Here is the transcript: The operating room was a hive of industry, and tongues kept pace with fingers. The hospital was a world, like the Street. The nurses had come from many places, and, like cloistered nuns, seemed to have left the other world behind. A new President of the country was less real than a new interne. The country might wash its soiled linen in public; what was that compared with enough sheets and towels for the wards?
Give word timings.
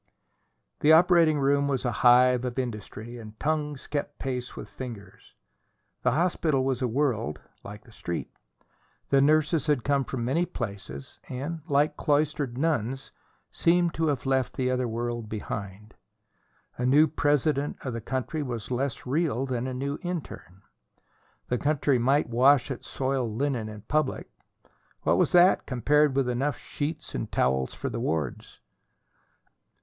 The 0.79 0.91
operating 0.91 1.37
room 1.39 1.67
was 1.67 1.85
a 1.85 1.91
hive 2.01 2.43
of 2.43 2.57
industry, 2.57 3.19
and 3.19 3.39
tongues 3.39 3.85
kept 3.85 4.17
pace 4.17 4.55
with 4.55 4.67
fingers. 4.67 5.35
The 6.01 6.13
hospital 6.13 6.65
was 6.65 6.81
a 6.81 6.87
world, 6.87 7.39
like 7.63 7.83
the 7.83 7.91
Street. 7.91 8.31
The 9.09 9.21
nurses 9.21 9.67
had 9.67 9.83
come 9.83 10.03
from 10.03 10.25
many 10.25 10.47
places, 10.47 11.19
and, 11.29 11.61
like 11.67 11.97
cloistered 11.97 12.57
nuns, 12.57 13.11
seemed 13.51 13.93
to 13.93 14.07
have 14.07 14.25
left 14.25 14.55
the 14.55 14.71
other 14.71 14.87
world 14.87 15.29
behind. 15.29 15.93
A 16.79 16.83
new 16.87 17.05
President 17.05 17.77
of 17.85 17.93
the 17.93 18.01
country 18.01 18.41
was 18.41 18.71
less 18.71 19.05
real 19.05 19.45
than 19.45 19.67
a 19.67 19.73
new 19.75 19.99
interne. 20.01 20.63
The 21.49 21.59
country 21.59 21.99
might 21.99 22.27
wash 22.27 22.71
its 22.71 22.87
soiled 22.87 23.37
linen 23.37 23.69
in 23.69 23.81
public; 23.81 24.31
what 25.03 25.19
was 25.19 25.31
that 25.33 25.67
compared 25.67 26.15
with 26.15 26.27
enough 26.27 26.57
sheets 26.57 27.13
and 27.13 27.31
towels 27.31 27.75
for 27.75 27.87
the 27.91 27.99
wards? 27.99 28.61